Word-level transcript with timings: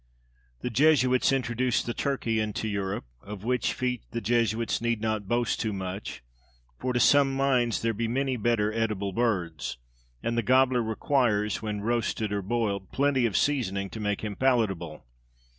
The 0.61 0.71
Jesuits 0.71 1.31
introduced 1.31 1.85
the 1.85 1.93
turkey 1.93 2.39
into 2.39 2.67
Europe, 2.67 3.05
of 3.21 3.43
which 3.43 3.73
feat 3.73 4.01
the 4.09 4.19
Jesuits 4.19 4.81
need 4.81 4.99
not 4.99 5.27
boast 5.27 5.59
too 5.61 5.73
much; 5.73 6.23
for 6.79 6.91
to 6.91 6.99
some 6.99 7.35
minds 7.35 7.83
there 7.83 7.93
be 7.93 8.07
many 8.07 8.35
better 8.35 8.73
edible 8.73 9.13
birds; 9.13 9.77
and 10.23 10.35
the 10.35 10.41
"gobbler" 10.41 10.81
requires, 10.81 11.61
when 11.61 11.81
roasted 11.81 12.33
or 12.33 12.41
boiled, 12.41 12.91
plenty 12.91 13.27
of 13.27 13.37
seasoning 13.37 13.91
to 13.91 13.99
make 13.99 14.21
him 14.21 14.35
palatable. 14.35 15.05